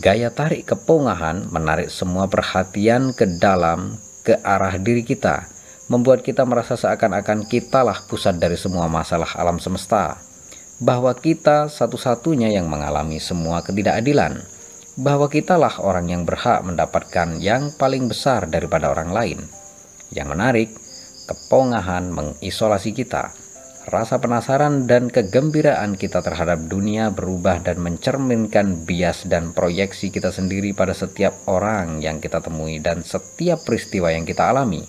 Gaya 0.04 0.28
tarik 0.28 0.68
kepongahan 0.68 1.48
menarik 1.48 1.88
semua 1.88 2.28
perhatian 2.28 3.16
ke 3.16 3.24
dalam, 3.40 3.96
ke 4.20 4.36
arah 4.44 4.76
diri 4.76 5.00
kita, 5.00 5.48
membuat 5.88 6.20
kita 6.20 6.44
merasa 6.44 6.76
seakan-akan 6.76 7.48
kitalah 7.48 8.04
pusat 8.04 8.36
dari 8.36 8.60
semua 8.60 8.84
masalah 8.92 9.32
alam 9.40 9.56
semesta, 9.56 10.20
bahwa 10.76 11.08
kita 11.16 11.72
satu-satunya 11.72 12.52
yang 12.52 12.68
mengalami 12.68 13.16
semua 13.16 13.64
ketidakadilan, 13.64 14.44
bahwa 14.98 15.30
kitalah 15.30 15.78
orang 15.78 16.10
yang 16.10 16.26
berhak 16.26 16.66
mendapatkan 16.66 17.38
yang 17.38 17.70
paling 17.78 18.10
besar 18.10 18.50
daripada 18.50 18.90
orang 18.90 19.14
lain. 19.14 19.38
Yang 20.10 20.28
menarik, 20.34 20.68
kepongahan 21.30 22.10
mengisolasi 22.10 22.90
kita, 22.90 23.30
Rasa 23.88 24.20
penasaran 24.20 24.84
dan 24.84 25.08
kegembiraan 25.08 25.96
kita 25.96 26.20
terhadap 26.20 26.68
dunia 26.68 27.08
berubah 27.08 27.64
dan 27.64 27.80
mencerminkan 27.80 28.84
bias 28.84 29.24
dan 29.24 29.56
proyeksi 29.56 30.12
kita 30.12 30.28
sendiri 30.28 30.76
pada 30.76 30.92
setiap 30.92 31.32
orang 31.48 32.04
yang 32.04 32.20
kita 32.20 32.44
temui 32.44 32.84
dan 32.84 33.00
setiap 33.00 33.64
peristiwa 33.64 34.12
yang 34.12 34.28
kita 34.28 34.44
alami. 34.52 34.84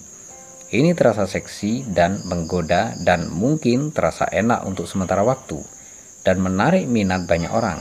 Ini 0.76 0.92
terasa 1.00 1.32
seksi 1.32 1.88
dan 1.96 2.28
menggoda 2.28 3.00
dan 3.00 3.32
mungkin 3.32 3.96
terasa 3.96 4.28
enak 4.28 4.68
untuk 4.68 4.84
sementara 4.84 5.24
waktu 5.24 5.64
dan 6.28 6.44
menarik 6.44 6.84
minat 6.84 7.24
banyak 7.24 7.56
orang. 7.56 7.80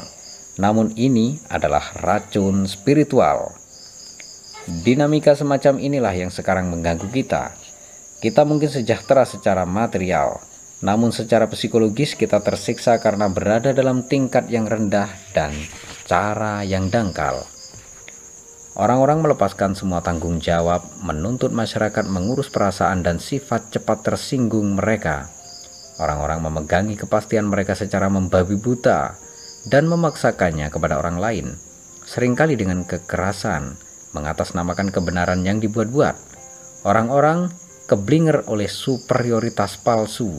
Namun 0.58 0.90
ini 0.98 1.38
adalah 1.46 1.94
racun 2.02 2.66
spiritual. 2.66 3.54
Dinamika 4.82 5.32
semacam 5.38 5.78
inilah 5.78 6.12
yang 6.12 6.34
sekarang 6.34 6.68
mengganggu 6.68 7.08
kita. 7.14 7.54
Kita 8.18 8.42
mungkin 8.42 8.66
sejahtera 8.66 9.22
secara 9.22 9.62
material, 9.62 10.42
namun 10.82 11.14
secara 11.14 11.46
psikologis 11.46 12.18
kita 12.18 12.42
tersiksa 12.42 12.98
karena 12.98 13.30
berada 13.30 13.70
dalam 13.70 14.02
tingkat 14.02 14.50
yang 14.50 14.66
rendah 14.66 15.06
dan 15.30 15.54
cara 16.10 16.66
yang 16.66 16.90
dangkal. 16.90 17.46
Orang-orang 18.74 19.22
melepaskan 19.22 19.78
semua 19.78 20.02
tanggung 20.02 20.42
jawab, 20.42 20.82
menuntut 21.02 21.54
masyarakat 21.54 22.06
mengurus 22.10 22.50
perasaan 22.50 23.06
dan 23.06 23.22
sifat 23.22 23.70
cepat 23.74 24.02
tersinggung 24.02 24.74
mereka. 24.74 25.30
Orang-orang 26.02 26.42
memegangi 26.42 26.98
kepastian 26.98 27.46
mereka 27.46 27.74
secara 27.74 28.06
membabi 28.10 28.54
buta 28.54 29.27
dan 29.66 29.90
memaksakannya 29.90 30.70
kepada 30.70 31.02
orang 31.02 31.18
lain, 31.18 31.46
sering 32.06 32.38
kali 32.38 32.54
dengan 32.54 32.86
kekerasan, 32.86 33.74
mengatasnamakan 34.14 34.94
kebenaran 34.94 35.42
yang 35.42 35.58
dibuat-buat. 35.58 36.14
Orang-orang 36.86 37.50
keblinger 37.90 38.46
oleh 38.46 38.70
superioritas 38.70 39.80
palsu 39.82 40.38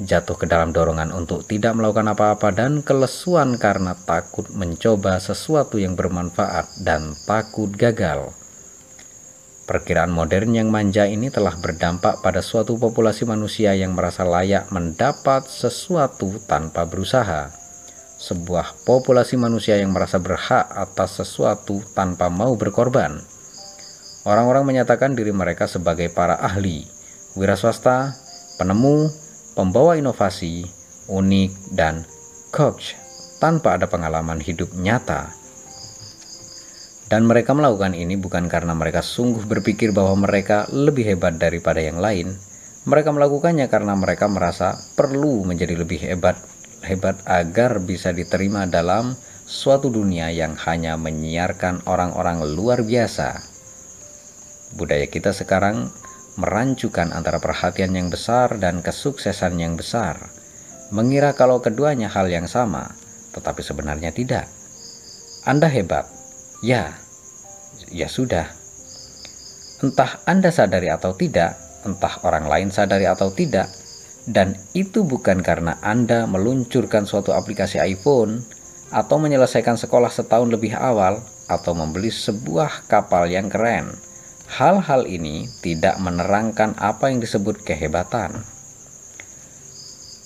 jatuh 0.00 0.36
ke 0.36 0.48
dalam 0.48 0.72
dorongan 0.72 1.12
untuk 1.12 1.44
tidak 1.44 1.76
melakukan 1.76 2.16
apa-apa 2.16 2.48
dan 2.56 2.80
kelesuan 2.80 3.60
karena 3.60 3.92
takut 4.08 4.48
mencoba 4.48 5.20
sesuatu 5.20 5.76
yang 5.76 5.92
bermanfaat 5.92 6.80
dan 6.80 7.12
takut 7.28 7.68
gagal. 7.76 8.32
Perkiraan 9.68 10.10
modern 10.10 10.50
yang 10.56 10.66
manja 10.72 11.06
ini 11.06 11.30
telah 11.30 11.54
berdampak 11.54 12.18
pada 12.26 12.42
suatu 12.42 12.74
populasi 12.74 13.22
manusia 13.22 13.70
yang 13.78 13.94
merasa 13.94 14.26
layak 14.26 14.66
mendapat 14.74 15.46
sesuatu 15.46 16.42
tanpa 16.50 16.90
berusaha. 16.90 17.59
Sebuah 18.20 18.84
populasi 18.84 19.40
manusia 19.40 19.80
yang 19.80 19.96
merasa 19.96 20.20
berhak 20.20 20.68
atas 20.76 21.24
sesuatu 21.24 21.80
tanpa 21.96 22.28
mau 22.28 22.52
berkorban. 22.52 23.16
Orang-orang 24.28 24.68
menyatakan 24.68 25.16
diri 25.16 25.32
mereka 25.32 25.64
sebagai 25.64 26.12
para 26.12 26.36
ahli, 26.36 26.84
wira 27.32 27.56
swasta, 27.56 28.12
penemu, 28.60 29.08
pembawa 29.56 29.96
inovasi, 29.96 30.68
unik, 31.08 31.72
dan 31.72 32.04
coach 32.52 32.92
tanpa 33.40 33.80
ada 33.80 33.88
pengalaman 33.88 34.36
hidup 34.36 34.68
nyata. 34.76 35.32
Dan 37.08 37.24
mereka 37.24 37.56
melakukan 37.56 37.96
ini 37.96 38.20
bukan 38.20 38.52
karena 38.52 38.76
mereka 38.76 39.00
sungguh 39.00 39.48
berpikir 39.48 39.96
bahwa 39.96 40.28
mereka 40.28 40.68
lebih 40.68 41.08
hebat 41.08 41.40
daripada 41.40 41.80
yang 41.80 41.96
lain. 41.96 42.36
Mereka 42.84 43.16
melakukannya 43.16 43.64
karena 43.72 43.96
mereka 43.96 44.28
merasa 44.28 44.76
perlu 44.92 45.40
menjadi 45.48 45.72
lebih 45.80 46.04
hebat 46.04 46.59
hebat 46.84 47.20
agar 47.28 47.80
bisa 47.84 48.12
diterima 48.12 48.64
dalam 48.68 49.16
suatu 49.50 49.90
dunia 49.90 50.30
yang 50.30 50.54
hanya 50.64 50.94
menyiarkan 50.94 51.84
orang-orang 51.84 52.46
luar 52.54 52.86
biasa. 52.86 53.42
Budaya 54.78 55.10
kita 55.10 55.34
sekarang 55.34 55.90
merancukan 56.38 57.10
antara 57.10 57.42
perhatian 57.42 57.92
yang 57.92 58.08
besar 58.08 58.56
dan 58.62 58.80
kesuksesan 58.80 59.58
yang 59.58 59.74
besar, 59.74 60.30
mengira 60.94 61.34
kalau 61.34 61.58
keduanya 61.58 62.06
hal 62.06 62.30
yang 62.30 62.46
sama, 62.46 62.94
tetapi 63.34 63.60
sebenarnya 63.60 64.14
tidak. 64.14 64.46
Anda 65.42 65.66
hebat, 65.66 66.06
ya, 66.62 66.94
ya 67.90 68.06
sudah. 68.06 68.46
Entah 69.80 70.20
Anda 70.28 70.52
sadari 70.52 70.92
atau 70.92 71.16
tidak, 71.16 71.56
entah 71.82 72.20
orang 72.22 72.46
lain 72.46 72.68
sadari 72.68 73.08
atau 73.08 73.32
tidak, 73.32 73.66
dan 74.28 74.58
itu 74.76 75.06
bukan 75.06 75.40
karena 75.40 75.78
Anda 75.80 76.28
meluncurkan 76.28 77.08
suatu 77.08 77.32
aplikasi 77.32 77.80
iPhone 77.80 78.44
atau 78.90 79.16
menyelesaikan 79.22 79.78
sekolah 79.78 80.10
setahun 80.10 80.50
lebih 80.50 80.74
awal 80.76 81.22
atau 81.46 81.72
membeli 81.72 82.10
sebuah 82.10 82.90
kapal 82.90 83.30
yang 83.30 83.46
keren 83.46 84.10
Hal-hal 84.50 85.06
ini 85.06 85.46
tidak 85.62 86.02
menerangkan 86.02 86.74
apa 86.74 87.06
yang 87.06 87.22
disebut 87.22 87.62
kehebatan. 87.62 88.42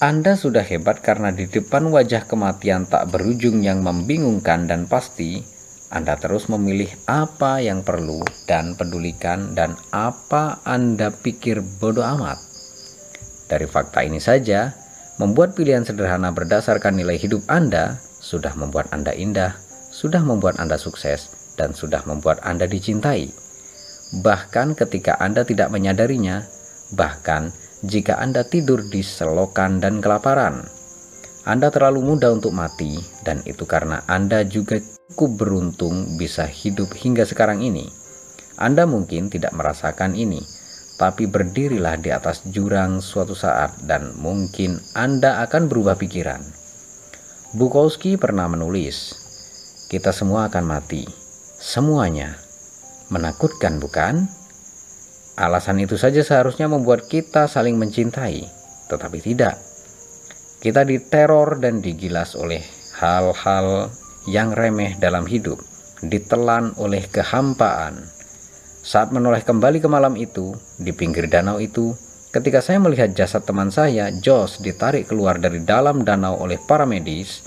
Anda 0.01 0.33
sudah 0.33 0.65
hebat 0.65 1.05
karena 1.05 1.29
di 1.29 1.45
depan 1.45 1.93
wajah 1.93 2.25
kematian 2.25 2.89
tak 2.89 3.13
berujung 3.13 3.61
yang 3.61 3.85
membingungkan 3.85 4.65
dan 4.65 4.89
pasti, 4.89 5.45
Anda 5.93 6.17
terus 6.17 6.49
memilih 6.49 6.89
apa 7.05 7.61
yang 7.61 7.85
perlu 7.85 8.25
dan 8.49 8.81
pedulikan 8.81 9.53
dan 9.53 9.77
apa 9.93 10.65
Anda 10.65 11.13
pikir 11.13 11.61
bodoh 11.77 12.09
amat. 12.17 12.54
Dari 13.51 13.69
fakta 13.69 14.01
ini 14.05 14.19
saja, 14.23 14.73
membuat 15.21 15.55
pilihan 15.55 15.85
sederhana 15.85 16.33
berdasarkan 16.35 16.97
nilai 16.97 17.21
hidup 17.21 17.45
Anda 17.47 18.01
sudah 18.01 18.57
membuat 18.57 18.91
Anda 18.91 19.13
indah, 19.13 19.55
sudah 19.93 20.25
membuat 20.25 20.59
Anda 20.59 20.81
sukses, 20.81 21.55
dan 21.61 21.77
sudah 21.77 22.03
membuat 22.09 22.43
Anda 22.43 22.65
dicintai 22.67 23.45
bahkan 24.23 24.77
ketika 24.79 25.19
Anda 25.19 25.43
tidak 25.43 25.73
menyadarinya, 25.75 26.45
bahkan 26.95 27.51
jika 27.83 28.21
Anda 28.21 28.47
tidur 28.47 28.87
di 28.87 29.03
selokan 29.03 29.83
dan 29.83 29.99
kelaparan. 29.99 30.69
Anda 31.45 31.69
terlalu 31.69 32.15
muda 32.15 32.33
untuk 32.33 32.55
mati, 32.55 33.01
dan 33.27 33.43
itu 33.45 33.67
karena 33.67 34.05
Anda 34.09 34.47
juga 34.47 34.81
cukup 35.11 35.45
beruntung 35.45 36.17
bisa 36.17 36.47
hidup 36.47 36.95
hingga 36.95 37.27
sekarang 37.27 37.61
ini. 37.61 37.91
Anda 38.55 38.87
mungkin 38.87 39.29
tidak 39.29 39.53
merasakan 39.53 40.15
ini, 40.15 40.41
tapi 40.95 41.27
berdirilah 41.27 41.99
di 41.99 42.15
atas 42.15 42.47
jurang 42.47 43.03
suatu 43.03 43.35
saat 43.35 43.83
dan 43.87 44.15
mungkin 44.15 44.79
Anda 44.95 45.43
akan 45.43 45.67
berubah 45.67 45.99
pikiran. 45.99 46.43
Bukowski 47.55 48.19
pernah 48.19 48.47
menulis, 48.51 49.15
"Kita 49.91 50.11
semua 50.15 50.51
akan 50.51 50.65
mati, 50.67 51.07
semuanya." 51.59 52.39
Menakutkan, 53.13 53.79
bukan? 53.79 54.27
Alasan 55.35 55.83
itu 55.83 55.99
saja 55.99 56.23
seharusnya 56.23 56.71
membuat 56.71 57.11
kita 57.11 57.51
saling 57.51 57.75
mencintai, 57.75 58.47
tetapi 58.87 59.19
tidak. 59.19 59.59
Kita 60.63 60.87
diteror 60.87 61.61
dan 61.61 61.83
digilas 61.85 62.39
oleh 62.39 62.63
hal-hal 62.97 63.91
yang 64.31 64.57
remeh 64.57 64.97
dalam 64.97 65.29
hidup, 65.29 65.61
ditelan 66.01 66.73
oleh 66.81 67.05
kehampaan. 67.11 68.14
Saat 68.85 69.17
menoleh 69.17 69.41
kembali 69.41 69.81
ke 69.81 69.89
malam 69.89 70.13
itu, 70.13 70.53
di 70.77 70.93
pinggir 70.93 71.25
danau 71.33 71.57
itu, 71.57 71.97
ketika 72.37 72.61
saya 72.61 72.77
melihat 72.85 73.17
jasad 73.17 73.41
teman 73.41 73.73
saya, 73.73 74.13
Josh, 74.21 74.61
ditarik 74.61 75.09
keluar 75.09 75.41
dari 75.41 75.65
dalam 75.65 76.05
danau 76.05 76.37
oleh 76.37 76.61
para 76.69 76.85
medis, 76.85 77.41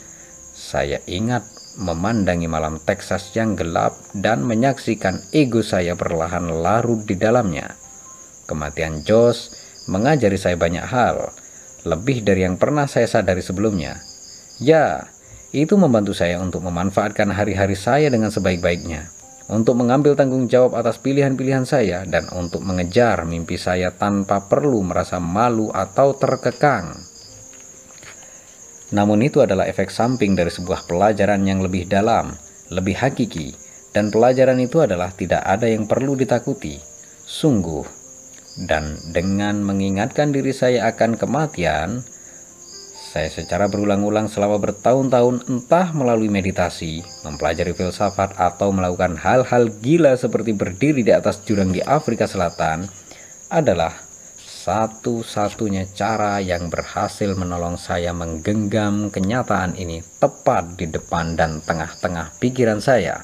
saya 0.57 0.97
ingat 1.05 1.45
memandangi 1.77 2.49
malam 2.49 2.81
Texas 2.81 3.37
yang 3.37 3.53
gelap 3.53 3.93
dan 4.17 4.41
menyaksikan 4.41 5.21
ego 5.29 5.61
saya 5.61 5.93
perlahan 5.93 6.49
larut 6.49 7.05
di 7.05 7.13
dalamnya. 7.13 7.77
Kematian 8.49 9.05
Josh 9.05 9.53
mengajari 9.85 10.41
saya 10.41 10.57
banyak 10.57 10.89
hal, 10.89 11.29
lebih 11.85 12.25
dari 12.25 12.49
yang 12.49 12.57
pernah 12.57 12.89
saya 12.89 13.05
sadari 13.05 13.45
sebelumnya. 13.45 14.01
Ya, 14.57 15.05
itu 15.53 15.77
membantu 15.77 16.17
saya 16.17 16.41
untuk 16.41 16.65
memanfaatkan 16.65 17.29
hari-hari 17.29 17.77
saya 17.77 18.09
dengan 18.09 18.33
sebaik-baiknya, 18.33 19.13
untuk 19.47 19.79
mengambil 19.79 20.15
tanggung 20.19 20.51
jawab 20.51 20.75
atas 20.75 20.99
pilihan-pilihan 20.99 21.63
saya, 21.63 22.03
dan 22.03 22.27
untuk 22.35 22.63
mengejar 22.67 23.23
mimpi 23.23 23.55
saya 23.55 23.95
tanpa 23.95 24.43
perlu 24.51 24.83
merasa 24.83 25.23
malu 25.23 25.71
atau 25.71 26.11
terkekang. 26.19 26.99
Namun 28.91 29.23
itu 29.23 29.43
adalah 29.43 29.67
efek 29.67 29.91
samping 29.91 30.35
dari 30.35 30.51
sebuah 30.51 30.87
pelajaran 30.87 31.43
yang 31.47 31.63
lebih 31.63 31.87
dalam, 31.87 32.35
lebih 32.71 32.95
hakiki, 32.99 33.55
dan 33.95 34.11
pelajaran 34.11 34.59
itu 34.59 34.83
adalah 34.83 35.11
tidak 35.15 35.43
ada 35.43 35.67
yang 35.67 35.87
perlu 35.87 36.15
ditakuti. 36.15 36.79
Sungguh, 37.27 37.83
dan 38.67 38.95
dengan 39.11 39.63
mengingatkan 39.63 40.31
diri 40.31 40.55
saya 40.55 40.87
akan 40.91 41.19
kematian, 41.19 42.03
saya 43.07 43.31
secara 43.31 43.71
berulang-ulang 43.71 44.27
selama 44.27 44.59
bertahun-tahun 44.59 45.47
entah 45.47 45.95
melalui 45.95 46.27
meditasi, 46.27 46.99
mempelajari 47.23 47.71
filsafat, 47.71 48.35
atau 48.35 48.75
melakukan 48.75 49.15
hal-hal 49.15 49.71
gila 49.79 50.19
seperti 50.19 50.51
berdiri 50.51 51.07
di 51.07 51.15
atas 51.15 51.39
jurang 51.47 51.71
di 51.71 51.79
Afrika 51.79 52.27
Selatan 52.27 52.83
adalah 53.47 53.95
satu-satunya 54.67 55.87
cara 55.95 56.43
yang 56.43 56.67
berhasil 56.67 57.31
menolong 57.39 57.79
saya 57.79 58.11
menggenggam 58.11 59.07
kenyataan 59.07 59.79
ini 59.79 60.03
tepat 60.19 60.75
di 60.75 60.91
depan 60.91 61.39
dan 61.39 61.63
tengah-tengah 61.63 62.35
pikiran 62.43 62.83
saya. 62.83 63.23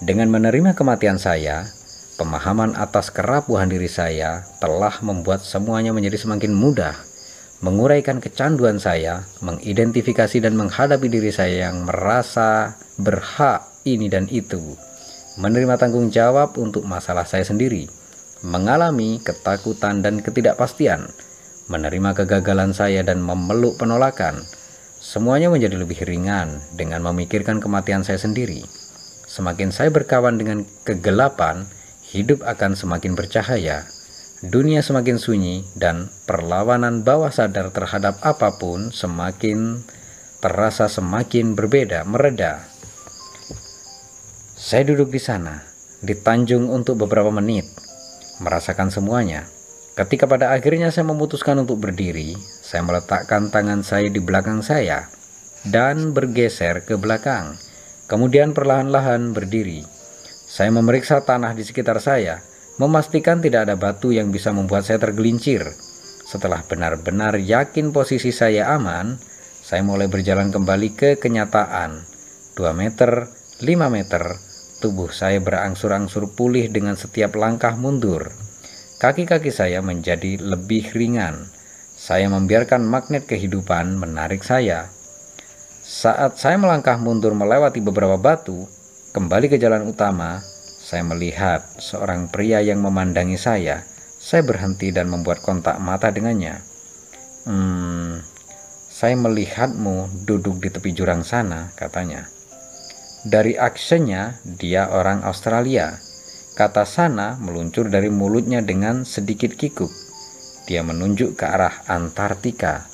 Dengan 0.00 0.32
menerima 0.32 0.72
kematian 0.72 1.20
saya, 1.20 1.68
pemahaman 2.16 2.72
atas 2.80 3.12
kerapuhan 3.12 3.68
diri 3.68 3.92
saya 3.92 4.48
telah 4.64 4.96
membuat 5.04 5.44
semuanya 5.44 5.92
menjadi 5.92 6.16
semakin 6.16 6.56
mudah, 6.56 6.96
menguraikan 7.60 8.18
kecanduan 8.18 8.80
saya, 8.80 9.28
mengidentifikasi 9.44 10.40
dan 10.42 10.56
menghadapi 10.58 11.06
diri 11.06 11.30
saya 11.30 11.70
yang 11.70 11.86
merasa 11.86 12.74
berhak 12.96 13.62
ini 13.84 14.08
dan 14.08 14.26
itu, 14.32 14.74
menerima 15.38 15.76
tanggung 15.76 16.08
jawab 16.08 16.56
untuk 16.56 16.82
masalah 16.88 17.28
saya 17.28 17.44
sendiri 17.44 17.86
mengalami 18.44 19.24
ketakutan 19.24 20.04
dan 20.04 20.20
ketidakpastian, 20.20 21.08
menerima 21.72 22.12
kegagalan 22.12 22.76
saya 22.76 23.00
dan 23.00 23.24
memeluk 23.24 23.80
penolakan. 23.80 24.44
Semuanya 25.00 25.48
menjadi 25.48 25.80
lebih 25.80 26.04
ringan 26.04 26.60
dengan 26.76 27.00
memikirkan 27.08 27.60
kematian 27.60 28.04
saya 28.04 28.20
sendiri. 28.20 28.60
Semakin 29.24 29.72
saya 29.72 29.88
berkawan 29.88 30.36
dengan 30.36 30.68
kegelapan, 30.84 31.64
hidup 32.12 32.44
akan 32.44 32.76
semakin 32.76 33.16
bercahaya. 33.16 33.88
Dunia 34.44 34.84
semakin 34.84 35.16
sunyi 35.16 35.64
dan 35.72 36.12
perlawanan 36.28 37.00
bawah 37.00 37.32
sadar 37.32 37.72
terhadap 37.72 38.20
apa 38.20 38.60
pun 38.60 38.92
semakin 38.92 39.80
terasa 40.44 40.84
semakin 40.84 41.56
berbeda, 41.56 42.04
mereda. 42.04 42.60
Saya 44.52 44.84
duduk 44.84 45.08
di 45.08 45.16
sana, 45.16 45.64
di 46.04 46.12
Tanjung 46.12 46.68
untuk 46.68 47.00
beberapa 47.00 47.32
menit, 47.32 47.64
merasakan 48.44 48.92
semuanya. 48.92 49.48
Ketika 49.96 50.28
pada 50.28 50.52
akhirnya 50.52 50.92
saya 50.92 51.08
memutuskan 51.08 51.64
untuk 51.64 51.80
berdiri, 51.80 52.36
saya 52.36 52.84
meletakkan 52.84 53.48
tangan 53.48 53.80
saya 53.80 54.12
di 54.12 54.20
belakang 54.20 54.60
saya 54.60 55.08
dan 55.64 56.12
bergeser 56.12 56.84
ke 56.84 57.00
belakang. 57.00 57.56
Kemudian 58.12 58.52
perlahan-lahan 58.52 59.32
berdiri. 59.32 59.88
Saya 60.44 60.68
memeriksa 60.68 61.24
tanah 61.24 61.56
di 61.56 61.64
sekitar 61.64 61.96
saya, 62.04 62.44
memastikan 62.80 63.38
tidak 63.44 63.70
ada 63.70 63.76
batu 63.78 64.10
yang 64.10 64.34
bisa 64.34 64.50
membuat 64.50 64.86
saya 64.86 64.98
tergelincir. 64.98 65.66
Setelah 66.24 66.64
benar-benar 66.66 67.38
yakin 67.38 67.94
posisi 67.94 68.34
saya 68.34 68.74
aman, 68.74 69.18
saya 69.64 69.84
mulai 69.86 70.10
berjalan 70.10 70.50
kembali 70.50 70.94
ke 70.96 71.10
kenyataan. 71.20 72.04
2 72.58 72.70
meter, 72.74 73.30
5 73.62 73.88
meter, 73.90 74.24
Tubuh 74.84 75.08
saya 75.08 75.40
berangsur-angsur 75.40 76.36
pulih 76.36 76.68
dengan 76.68 76.92
setiap 76.92 77.40
langkah 77.40 77.72
mundur. 77.72 78.36
Kaki-kaki 79.00 79.48
saya 79.48 79.80
menjadi 79.80 80.36
lebih 80.36 80.92
ringan. 80.92 81.48
Saya 81.96 82.28
membiarkan 82.28 82.84
magnet 82.84 83.24
kehidupan 83.24 83.96
menarik 83.96 84.44
saya. 84.44 84.92
Saat 85.80 86.36
saya 86.36 86.60
melangkah 86.60 87.00
mundur 87.00 87.32
melewati 87.32 87.80
beberapa 87.80 88.20
batu, 88.20 88.68
kembali 89.16 89.48
ke 89.48 89.56
jalan 89.56 89.88
utama, 89.88 90.44
saya 90.84 91.00
melihat 91.00 91.64
seorang 91.80 92.28
pria 92.28 92.60
yang 92.60 92.84
memandangi 92.84 93.40
saya. 93.40 93.88
Saya 94.20 94.44
berhenti 94.44 94.92
dan 94.92 95.08
membuat 95.08 95.40
kontak 95.40 95.80
mata 95.80 96.12
dengannya. 96.12 96.60
Hmm, 97.48 98.20
saya 98.92 99.16
melihatmu 99.16 100.28
duduk 100.28 100.60
di 100.60 100.68
tepi 100.68 100.92
jurang 100.92 101.24
sana, 101.24 101.72
katanya. 101.72 102.28
Dari 103.24 103.56
aksennya, 103.56 104.44
dia 104.44 104.92
orang 104.92 105.24
Australia. 105.24 105.96
Kata 106.52 106.84
sana 106.84 107.40
meluncur 107.40 107.88
dari 107.88 108.12
mulutnya 108.12 108.60
dengan 108.60 109.08
sedikit 109.08 109.56
kikuk. 109.56 109.90
Dia 110.68 110.84
menunjuk 110.84 111.40
ke 111.40 111.44
arah 111.48 111.80
Antartika. 111.88 112.84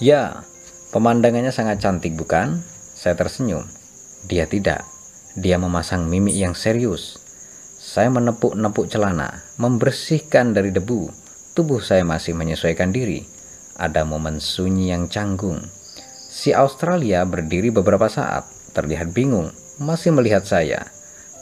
Ya, 0.00 0.44
pemandangannya 0.92 1.52
sangat 1.52 1.84
cantik 1.84 2.16
bukan? 2.16 2.64
Saya 2.96 3.12
tersenyum. 3.12 3.68
Dia 4.24 4.48
tidak. 4.48 4.95
Dia 5.36 5.60
memasang 5.60 6.08
mimik 6.08 6.32
yang 6.32 6.56
serius. 6.56 7.20
Saya 7.76 8.08
menepuk-nepuk 8.08 8.88
celana, 8.88 9.44
membersihkan 9.60 10.56
dari 10.56 10.72
debu. 10.72 11.12
Tubuh 11.52 11.84
saya 11.84 12.08
masih 12.08 12.32
menyesuaikan 12.32 12.88
diri. 12.88 13.28
Ada 13.76 14.08
momen 14.08 14.40
sunyi 14.40 14.96
yang 14.96 15.12
canggung. 15.12 15.60
Si 16.32 16.56
Australia 16.56 17.28
berdiri 17.28 17.68
beberapa 17.68 18.08
saat, 18.08 18.48
terlihat 18.72 19.12
bingung, 19.12 19.52
masih 19.76 20.16
melihat 20.16 20.48
saya. 20.48 20.88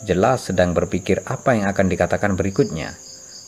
Jelas 0.02 0.50
sedang 0.50 0.74
berpikir 0.74 1.22
apa 1.22 1.54
yang 1.54 1.70
akan 1.70 1.86
dikatakan 1.86 2.34
berikutnya. 2.34 2.98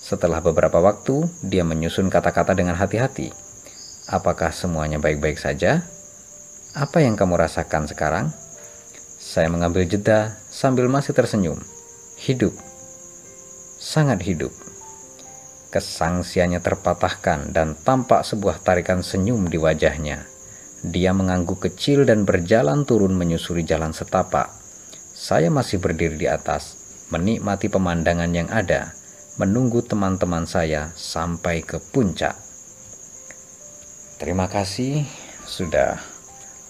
Setelah 0.06 0.38
beberapa 0.38 0.78
waktu, 0.78 1.26
dia 1.42 1.66
menyusun 1.66 2.06
kata-kata 2.06 2.54
dengan 2.54 2.78
hati-hati. 2.78 3.35
Apakah 4.06 4.54
semuanya 4.54 5.02
baik-baik 5.02 5.42
saja? 5.42 5.82
Apa 6.78 7.02
yang 7.02 7.18
kamu 7.18 7.35
rasakan 7.35 7.90
sekarang? 7.90 8.30
Saya 9.26 9.50
mengambil 9.50 9.82
jeda 9.90 10.38
sambil 10.46 10.86
masih 10.86 11.10
tersenyum. 11.10 11.58
Hidup. 12.14 12.54
Sangat 13.82 14.22
hidup. 14.22 14.54
Kesangsiannya 15.74 16.62
terpatahkan 16.62 17.50
dan 17.50 17.74
tampak 17.74 18.22
sebuah 18.22 18.62
tarikan 18.62 19.02
senyum 19.02 19.50
di 19.50 19.58
wajahnya. 19.58 20.22
Dia 20.86 21.10
mengangguk 21.10 21.66
kecil 21.66 22.06
dan 22.06 22.22
berjalan 22.22 22.86
turun 22.86 23.18
menyusuri 23.18 23.66
jalan 23.66 23.90
setapak. 23.90 24.46
Saya 25.10 25.50
masih 25.50 25.82
berdiri 25.82 26.14
di 26.14 26.30
atas, 26.30 26.78
menikmati 27.10 27.66
pemandangan 27.66 28.30
yang 28.30 28.46
ada, 28.46 28.94
menunggu 29.42 29.82
teman-teman 29.82 30.46
saya 30.46 30.94
sampai 30.94 31.66
ke 31.66 31.82
puncak. 31.90 32.38
Terima 34.22 34.46
kasih 34.46 35.02
sudah 35.50 36.15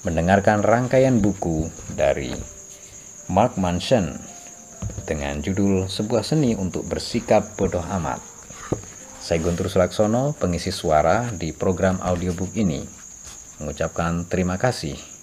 mendengarkan 0.06 0.62
rangkaian 0.62 1.18
buku 1.18 1.66
dari 1.98 2.30
Mark 3.26 3.58
Manson 3.58 4.14
dengan 5.02 5.42
judul 5.42 5.90
Sebuah 5.90 6.22
Seni 6.22 6.54
untuk 6.54 6.86
Bersikap 6.86 7.58
Bodoh 7.58 7.82
Amat. 7.82 8.22
Saya 9.18 9.42
Guntur 9.42 9.66
Sulaksono, 9.66 10.30
pengisi 10.38 10.70
suara 10.70 11.26
di 11.34 11.50
program 11.50 11.98
audiobook 11.98 12.54
ini 12.54 12.86
mengucapkan 13.58 14.30
terima 14.30 14.54
kasih 14.54 15.15